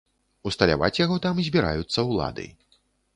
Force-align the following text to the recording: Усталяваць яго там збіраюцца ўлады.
Усталяваць 0.51 0.97
яго 1.05 1.17
там 1.25 1.41
збіраюцца 1.49 2.07
ўлады. 2.11 2.47